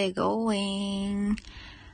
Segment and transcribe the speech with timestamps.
[0.00, 1.36] it going?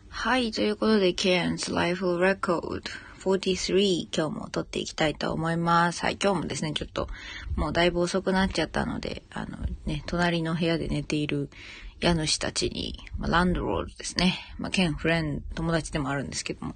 [0.08, 2.82] はい、ということで、Karen's Life Record
[3.20, 6.02] 43今日も撮っていきたいと思います。
[6.02, 7.08] はい、今日もですね、ちょっと
[7.56, 11.50] もうだいぶ遅くなっちゃったので、あのね、隣の部屋で寝ている
[12.00, 14.38] 家主たちに、まあ、ランドロールですね。
[14.58, 16.74] まあ、ケンフレン、友達でもあるんですけども、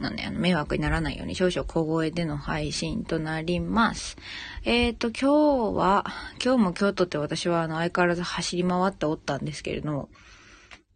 [0.00, 4.16] なんで、あの、迷惑にならないように少々小声での配信となります。
[4.64, 6.04] えっ、ー、と、今日は、
[6.44, 10.08] 今日も京都って私はあの、相変わらず走り回っておったんですけれども、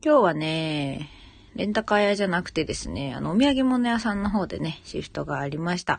[0.01, 1.11] 今日はね、
[1.57, 5.99] レンタカー屋じゃなくてですね、あの、お土産物屋さんの方でね、シフトがありました。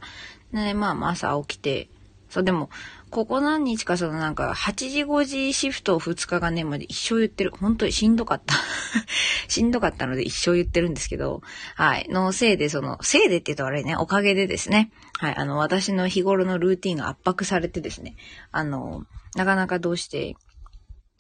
[0.54, 1.90] で、まあまあ、朝起きて、
[2.30, 2.70] そう、でも、
[3.10, 7.52] ここ何日かそのなんか、8時5時シフトを2日がね、まで一生言ってる。
[7.52, 8.56] 本当にしんどかった。
[9.50, 11.42] しんどかったので一生言ってるんですけど、
[11.76, 12.08] はい。
[12.08, 15.36] のせいで、その、せいでって言うと悪いね、おかげでですね、はい。
[15.36, 18.16] あの、私の日頃のルーティンが圧迫されてですね、
[18.54, 19.04] あの、
[19.36, 20.38] なかなかどうして、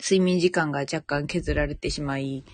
[0.01, 2.45] 睡眠時間が若干削られてしまい、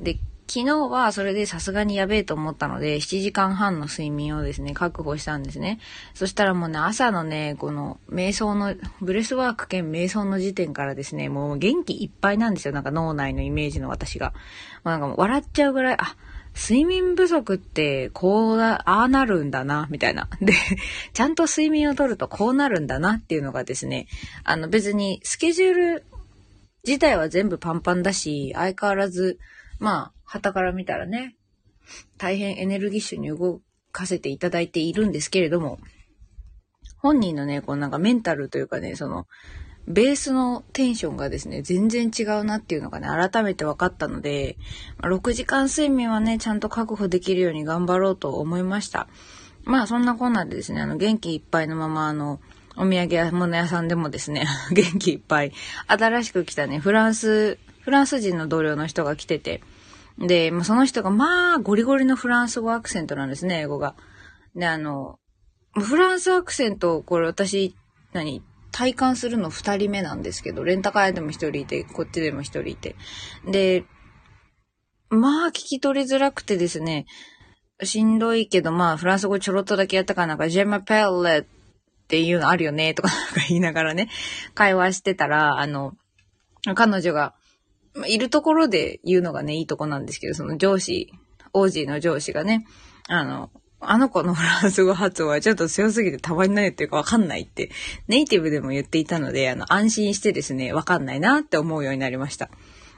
[0.00, 0.18] で、
[0.52, 5.78] 昨日はそれでさすがにやべえと思ったので、7時間半の睡眠をですね、確保したんですね。
[6.12, 12.74] そしたらもうね、朝のね、この瞑想の、ブレスワーク兼瞑想の時点からですね、もう元気いっぱいなんですよ。
[12.74, 14.32] なんか脳内のイメージの私が。
[14.82, 16.16] まあ、なんかもう笑っちゃうぐらい、あ、
[16.56, 20.28] 睡眠不足ってこうだ、ああなるんだな、みたいな。
[20.42, 20.52] で、
[21.12, 24.08] ちゃんと睡眠をとるとこうなるんだなっていうのがですね、
[24.42, 26.04] あの別にスケジュール
[26.84, 29.38] 自体は全部パンパンだし、相変わらず、
[29.80, 31.36] まあ、旗から見たらね、
[32.18, 35.80] 大変エネルギッシュに動かせていただいているんですけれども、
[36.98, 39.26] 本人のね、こうなんかメンタルというかね、その、
[39.88, 44.56] ベースのテンションがですね、全然違うなっていうのがね、改めて分かったので、
[45.02, 49.08] 6時間睡眠はね、ちゃんと確保できるように頑張ろうと思いました。
[49.64, 52.40] まあ、そんなこんなでですね、あの、元気いっぱいのまま、あの、
[52.76, 55.52] お土産物屋さんでもですね、 元気いっぱい、
[55.86, 59.62] 新しく来たね、フランス、フランス人の同僚の人が来てて、
[60.18, 63.94] で、まあ、その人がまあ、ゴリゴリのフランス語アクセントなんですね、英語が。
[64.54, 65.18] で、あの、
[65.72, 67.74] フランスアクセント、これ私、
[68.12, 72.96] 何体感するの二人目なんですけど、レンタカーでも一人いて、こっちでも一人いて。
[73.46, 73.84] で、
[75.08, 77.06] まあ、聞き取りづらくてですね、
[77.82, 81.44] しんどいけど、まあ、フランス語ちょろっとだけやったから、なんか、ジェマペルレっ
[82.08, 84.08] ていうのあるよね、とかなんか言いながらね、
[84.54, 85.94] 会話してたら、あの、
[86.74, 87.34] 彼女が、
[87.94, 91.12] まいるところで言うのがね、いいとこなんですけど、その上司、
[91.52, 92.66] 王子の上司がね、
[93.08, 97.70] あの、あの子の フランス語発音はちょっと強すぎてたまに何言ってるかわかんないって、
[98.08, 102.50] ネイティブでも言っていたので、あの、安心してですね、わかんないなって思うようになりました。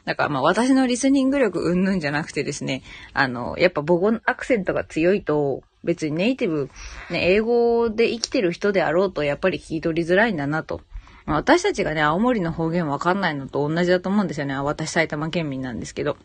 [0.05, 2.83] だからまあ私のリスニング力うんぬんじゃなくてですね、
[3.13, 6.71] あの、やっぱ母語のアクセントが強いと、別にネイティブ、
[7.11, 10.81] ね、英語で生きてる人であろうと、やっぱり聞き取りづらいんだなと。
[11.27, 14.55] 私たちがね、青森の方言わかんないのと同じだと思うんですよね。
[14.55, 16.17] 私埼玉県民なんですけど。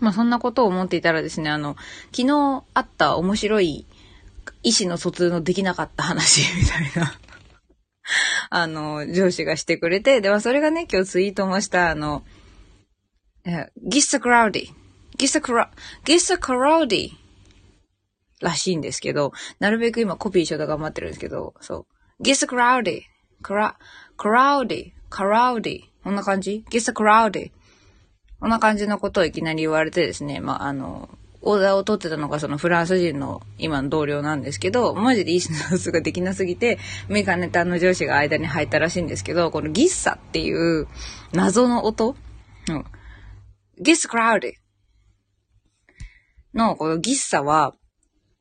[0.00, 1.76] まあそんなことを思っていたらですね、あの、
[2.14, 3.86] 昨日あった面白い
[4.62, 7.18] 意思の疎通のできなかった話 みたいな
[8.50, 12.24] あの、上司がしてくれて、ではそれがね、今日ツイートもした、あの、
[13.82, 14.68] ギッサクラウディ。
[15.16, 15.70] ギッサクラ、
[16.04, 17.10] ギッサクラウディ
[18.40, 21.86] らしいんですけど、なるべく今コピーしようと頑張ってるんですけど、そ
[22.20, 22.22] う。
[22.22, 23.15] ギッサクラウディ。
[23.42, 23.76] クラ、
[24.16, 25.80] クラウディ、クラウディ。
[26.02, 27.50] こんな感じ ?Get cloudy.
[28.40, 31.08] こんな感じのことをいきなり言われてですね、まあ、あの、
[31.42, 40.88] オーダーを取ってたのがそのフランス人の今の同僚なんですけど、マジでいいスのスができなすぎて、メガネタの上司が間に入ったらしいんですけど、このギッサっていう
[41.32, 42.16] 謎の音、
[42.68, 42.84] うん、
[43.80, 47.74] ギッサクラウディのこのギッサは、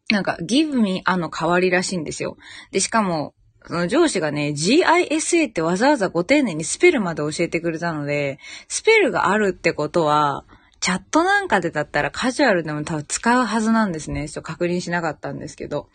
[0.09, 2.38] なんか give me あの代わりらしいんですよ。
[2.72, 3.35] で、しかも、
[3.67, 10.45] その上司がね、GISA ってわざわざご丁寧にスペルまで教えてくれたので、スペルがあるってことは、
[10.79, 14.29] チャットなんかでだったらカジュアルでも多分使うはずなんですね。
[14.29, 15.89] ちょっと確認しなかったんですけど。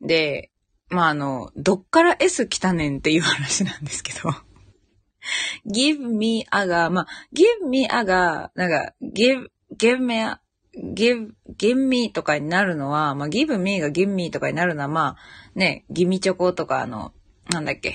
[0.00, 0.50] で、
[0.88, 4.30] まあ、あの、どっから S 来たねんっていう話なんですけど。
[5.70, 9.48] give me a が、まあ、give me a が、なんか、give,
[9.78, 10.40] give me a,
[10.76, 15.16] give, give me とかになるのは、まあ、give me が give me とかになるのは、まあ、
[15.54, 17.12] ね、ギミチョコとかあの、
[17.50, 17.94] なんだっけ、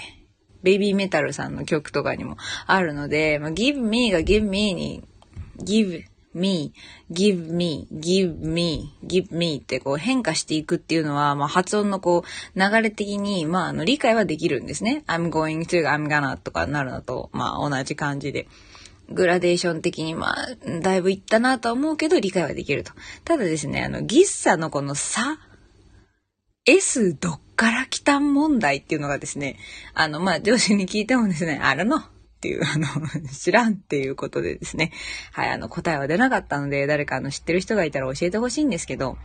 [0.63, 5.03] ベイビーメタルさんの曲とかにもあるので、まあ、give me が give me に、
[5.59, 6.03] give
[6.33, 6.73] me,
[7.11, 12.23] give me, give me, give me ってこう変化していくっていうのは、まあ、発音のこ
[12.55, 15.03] う流れ的に、まあ、あの理解はできるんですね。
[15.07, 18.47] I'm going to, I'm gonna とかなるのと、まあ、同じ感じで。
[19.11, 20.47] グラデーション的に、まあ、
[20.81, 22.93] だいぶいったなとは思うけど、理解はできると。
[23.23, 25.39] ただですね、あの、ギッサのこの差
[26.65, 29.57] S どっから来た問題っていうのがですね、
[29.93, 31.97] あの、まあ、上司に聞いてもですね、あるの。
[31.97, 32.87] っていう、あの、
[33.27, 34.91] 知らんっていうことでですね。
[35.33, 39.17] はい、あの、答えは出なかったので、誰かあの、知ってる人がいたら教えてほしいんですけど、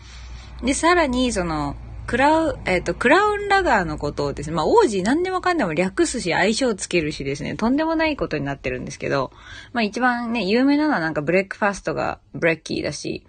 [0.63, 9.33] で、さらに、その、 Crow、えっ、ー、と、 Crown Lager のことをですね、まあ、オージー何でもかんでも略すし、愛称つけるしですね、とんでもないことになってるんですけど、
[9.73, 13.27] まあ、一番ね、有名なのはなんか breakfast が brekkie だし、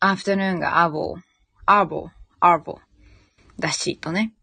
[0.00, 1.20] アフタヌーンがアボー、
[1.66, 2.10] アボー、
[2.40, 4.34] アボーだし、とね。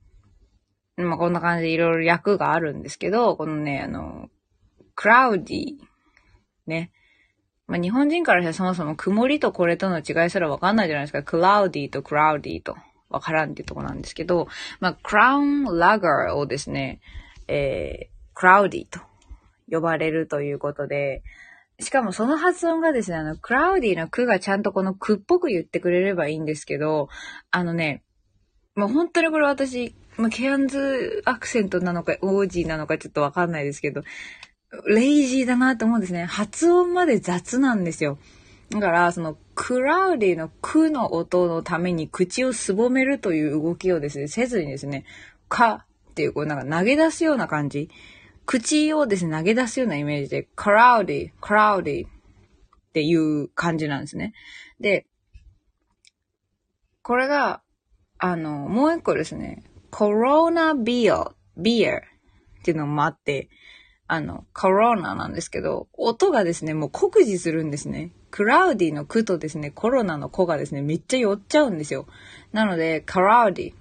[0.98, 4.30] まあ、こんな感じでいろいろ略があるんですけど、このね、あの、
[4.96, 5.76] Crownie
[6.68, 6.92] ね。
[7.68, 11.24] まあ、日本人からしたらそもそも曇りとこれとの違いすらわかんないじゃないですか。
[11.24, 12.76] cloudy と Crownie と。
[13.10, 14.48] わからんっていうとこなんですけど、
[14.80, 17.02] まあ、 Crown Lager をですね、
[17.48, 19.00] えー、 Crownie と
[19.70, 21.24] 呼ばれるということで、
[21.80, 27.10] しかもその発音がですね、あの、 Crownie のクがちゃんとこのクっぽく言ってくれればいいんですけど、
[27.52, 28.04] あのね、
[28.76, 34.04] もう本当にこれ私、まあ、ケアンズアクセントなのか、オージーなのかちょっとわかんないですけど、
[34.88, 36.26] lazy だなと思うんですね。
[36.26, 38.18] 発音まで雑なんですよ。
[38.70, 45.06] だから、その、 Crownie のクの音のために口をすぼめるという動きをですね、せずにですね、
[45.48, 47.90] かっていう、こうなんか投げ出すような感じ。
[48.46, 52.10] 口をですね、投げ出すようなイメージで、 Crownie、Crownie っ
[52.94, 54.34] ていう感じなんですね。
[54.80, 55.06] で、
[57.02, 57.62] これが、
[58.18, 62.02] あの、もう一個ですね、コロナビア、ビアっ
[62.64, 63.50] ていうのもあって、
[64.08, 68.12] あの、コロナなんですけど、音がですね、もう酷似するんですね。
[68.30, 72.06] クラウディのクとですね、コロナの子がですね、めっちゃ寄っちゃうんですよ。
[72.52, 73.74] なので、カラウディ。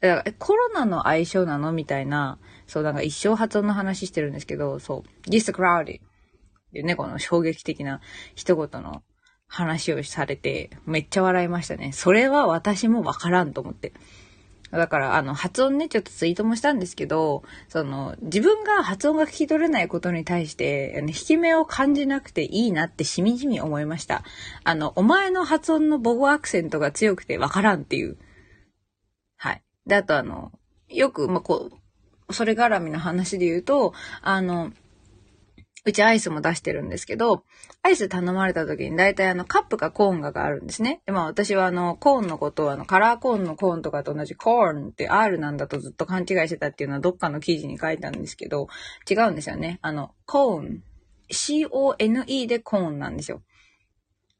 [0.00, 8.00] だからコロナの相性なのみたいな、そう、なんか一生発音の話してるんですけど、そう、this crowdy っていうね、この衝撃的な
[8.34, 9.02] 一言の
[9.46, 11.92] 話をされて、めっちゃ笑いましたね。
[11.92, 13.92] それは私もわからんと思って。
[14.72, 24.24] だから、あの、発音ね、ちょっとツイートもしたんですけど、その、自分が発音が聞き取れないことに対して、引き目を感じなくていいなってしみじみ思いました。
[24.64, 28.16] あの、お前の発音の母語アクセントが強くてわからんっていう。
[29.36, 29.62] はい。
[29.86, 30.52] で、あとあの、
[30.88, 31.70] よく、まあ、こ
[32.28, 33.92] う、それ絡みの話で言うと、
[34.22, 34.72] あの、
[35.84, 37.44] うちアイスも出してるんですけど、
[37.82, 41.02] アイス頼まれた時に大体あのカップかコーンががあるんですね。
[41.06, 48.68] で、まあ私はあのコーンのことをあのカラーコーンのコーンとかと同じコーンって R なんだとずっと勘違いしてたっていうのはどっかの記事に書いたんですけど、
[49.10, 49.80] 違うんですよね。
[49.82, 50.82] あの、コーン。
[51.30, 53.42] C-O-N-E でコーンなんですよ。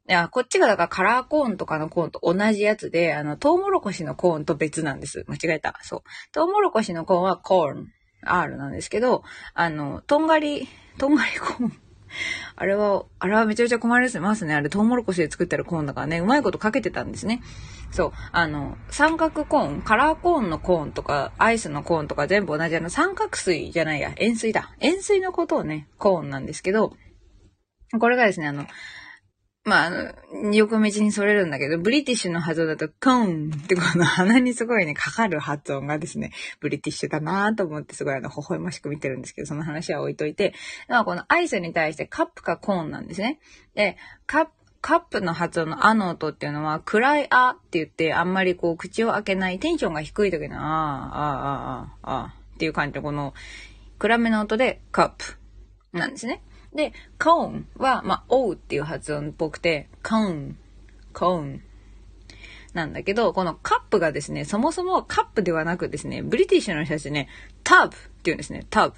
[0.09, 5.25] いや、こっちがだからカラーコーンとかのコーンと同じやつで、あの、トウモロコシのコーンと別なんです。
[5.29, 5.79] 間違えた。
[5.83, 6.03] そう。
[6.33, 7.93] トウモロコシのコーンはコーン。
[8.25, 9.25] R なんですけど、
[9.55, 11.83] あの、とんがり、とんがりコーン。
[12.57, 14.55] あれは、あれはめちゃめちゃ困りますね。
[14.55, 17.43] あれ、トウモロコシで作ってるコーンだからね、うまいことかけてたんですね。
[17.91, 18.13] そう。
[18.33, 24.75] あの、三角コーン、カラーコーンのコーンとか、アイスのコーンとか全部同じあの、三角錐じゃないや、円錐だ。
[24.81, 26.97] 円錐のことをね、コーンなんですけど、
[27.99, 28.67] これがですね、あの、
[29.65, 40.53] まあ、あの、横道にそれるんだけど、ブリティッシュの発音だと、コーンってこの鼻にすごいね、かかる発音がですね、ブリティッシュだなと思ってすごいあの、微笑ましく見てるんですけど、その話は置いといて、
[40.89, 43.39] まあ、このアイスに対してカップかコーンなんですね。
[43.75, 44.51] で、カップ、
[44.81, 53.33] カップの発音のあの音っていうのは、暗いあって言って、あんまりこう、口を開けない、テンションが低い時のああ、ああ、ああ、ああっていう感じのこの、
[54.01, 56.43] 暗めの音で、カップなんですね。
[56.75, 60.59] で、コーンは、まあ、おうっていう発音っぽくて、コーン、
[61.13, 61.63] コーン。
[62.73, 67.29] なんだけど、このカップがですね、そもそもカップではなくですね、ブリティッシュの人たちね、
[67.65, 68.67] タブって言うんですね。
[68.71, 68.95] タブ。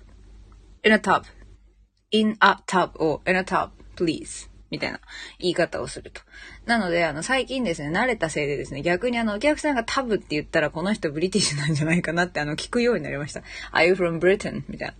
[0.84, 1.24] in a tub.
[2.12, 4.48] in a tub or in a tub, please.
[4.70, 5.00] みたいな
[5.38, 6.20] 言い方をすると。
[6.66, 13.42] なので、あの、最近ですね、慣れたせいでですね、逆にあの、お客さんがタブって言ったら、この人ブリティッシュなんじゃないかなって、あの、聞くようになりました。
[13.72, 14.62] Are you from Britain?
[14.68, 14.94] みたいな。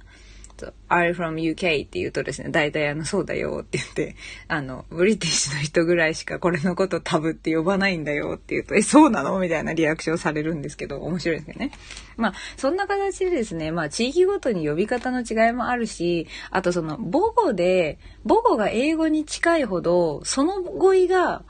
[0.57, 4.17] と、are from UK って言うとですね、大体あの、そうだよって言って、
[4.49, 9.39] あの、ブリティッシュの人ぐらいしかこれのことタブって呼ばないんだよって言うと、え、そうなの？
[9.39, 11.73] みたいなリアクションされるんですけど、面白いですよね。
[12.17, 21.45] まあ、そんな形でですね、まあ、地域ごとに呼び方の違いもあるし、あとその、母語で、母語が英語に近いほど、その語彙が、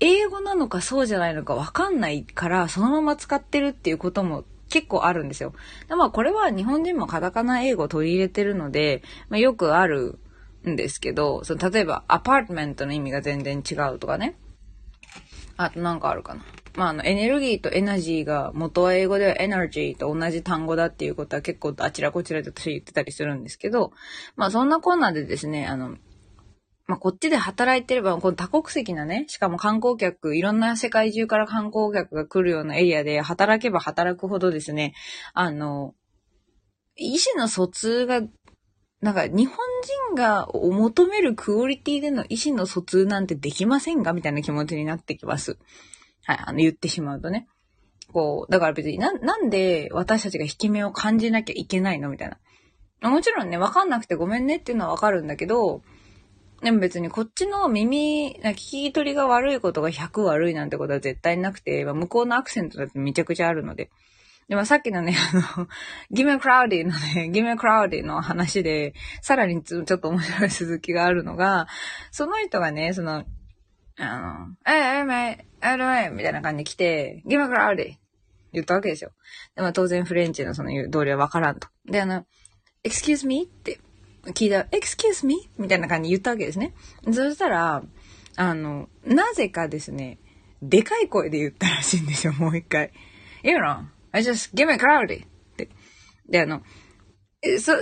[0.00, 5.52] 英語なのかそうじゃないのかわかんないから、そのまま使ってるっていうことも結構あるんですよ。
[5.88, 10.18] でまあこれは日本人もカタカナ英語を取り入れてるので、まあ、よくある
[10.68, 14.36] んですけど、その例えばアパートメントの意味が全然違うとかね。
[15.56, 16.44] あとなんかあるかな。
[16.74, 23.92] まあ、あの、エネルギーとエナジーが元は英語ではエナジーと同じ単語だっていうことは結構あちらこちらで私言ってたりするんですけど、
[24.34, 25.96] まあそんなこんなでですね、あの、
[26.86, 34.92] まあ、こっちで働いてれば、この多国籍なね、しかも観光客、いろんな世界中から観光客が来るようなエリアで働けば働くほどですね、
[35.32, 35.94] あの、
[36.96, 38.20] 意思の疎通が
[39.00, 39.56] なんか日本
[40.10, 44.14] 人が求めるクオリティでの意思の疎通なんてできませんか？
[44.14, 45.58] みたいな気持ちになってきます。
[46.24, 47.46] はい、あの言ってしまうとね。
[48.12, 52.08] こう、だから別にな、なんで私たちが引き目を感じなきゃいけないの？
[52.08, 52.30] みたい
[53.00, 53.10] な。
[53.10, 55.82] もちろんね、わかんなくてごめんねっていうのはわかるんだけど、
[56.64, 63.90] でも別にこっちの耳、聞き取りが悪いことが100悪いなんてことは絶対なくて、向こうのアクセントだってめちゃくちゃあるので。
[64.48, 65.14] でもさっきのね、
[65.56, 65.68] あの、
[66.10, 71.66] ギメクラウディのね、ギメクラウディの話で、さらにちょっと面白い続きがあるのが、
[72.10, 73.24] その人がね、その、
[73.98, 77.94] あの、え、え、め、え、どえ、みたいな感じで来て、ギメクラウディ
[78.54, 79.10] 言ったわけですよ。
[79.54, 81.68] でも当然フレンチのその言う通りはわからんと。
[81.84, 82.24] で、あの、
[82.84, 83.44] excuse me?
[83.44, 83.80] って
[84.32, 85.48] 聞いた、excuse me?
[85.58, 86.74] みたいな感じで言ったわけですね。
[87.12, 87.82] そしたら、
[88.36, 90.18] あの、なぜかですね、
[90.62, 92.92] でかい声で言ったらしいんですよ、もう一回。
[93.42, 95.68] You know, I just give me cloudy って。
[96.28, 96.62] で、あの、
[97.60, 97.72] そ、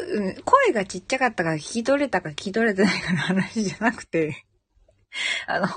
[0.45, 4.45] 声がちっちゃかったから聞き取れたか聞き取れてないかの話じゃなくて、
[5.47, 5.69] あの、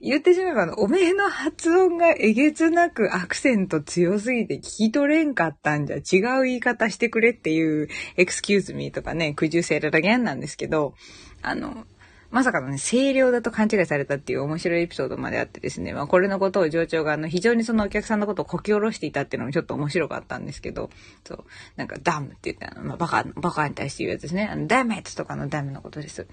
[0.00, 10.94] 言ってしまえば、あの、おめえの発音がえげつなくアクセント強すぎて聞き取れんかったんじゃ違う言い方してくれっていう、excuse me とかね、could you say that again なんですけど、
[11.42, 11.86] あの、
[12.30, 20.90] まさかのね、声量だと勘違いされたっていう面白いエピソードまであってですね、まあこれのことを上長があの非常にそのお客さんのことをこき下ろしていたっていうのもちょっと面白かったんですけど、
[21.24, 21.44] そう、
[21.76, 24.48] なんか damn って言ってあの、まあバカ、バカに対して言うやつですね。
[24.50, 26.26] あの、 dammit とかの damn のことです。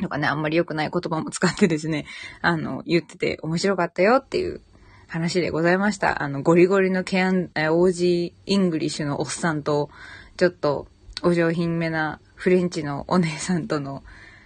[0.00, 2.06] とかね、あんまり良くない言葉も使ってですね、
[2.42, 4.60] あの、言ってて面白かったよっていう
[5.06, 6.22] 話でございました。
[6.22, 9.90] あの、ゴリゴリのケアン、 Aussie English のおっさんと、
[10.36, 10.88] ちょっと
[11.22, 14.02] お上品めなフレンチのお姉さんとの、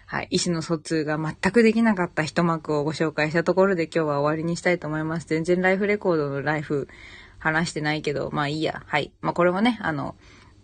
[0.07, 5.27] はい、意思の疎通が全くできなかった一幕をご紹介したところで今日は終わりにしたいと思います。
[5.27, 6.89] 全然ライフレコードのライフ
[7.39, 8.83] 話してないけど、まあいいや。
[8.87, 9.13] はい。
[9.21, 10.17] まあこれもね、あの、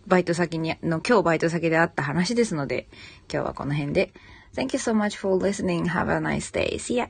[0.07, 2.87] バイト先に、の今日バイト先であった話ですので、
[3.31, 4.13] 今日はこの辺で。
[4.55, 5.85] Thank you so much for listening.
[5.87, 6.77] Have a nice day.
[6.77, 7.07] See ya.